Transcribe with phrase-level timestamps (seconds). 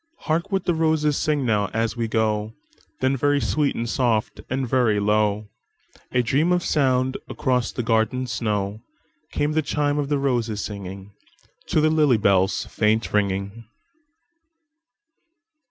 [0.21, 4.99] "Hark what the roses sing now, as we go;"Then very sweet and soft, and very
[4.99, 11.11] low,—A dream of sound across the garden snow,—Came the chime of roses singingTo
[11.83, 13.65] the lily bell's faint ringing.